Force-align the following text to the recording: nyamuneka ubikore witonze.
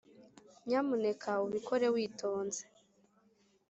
nyamuneka 0.67 1.31
ubikore 1.45 1.85
witonze. 1.95 2.63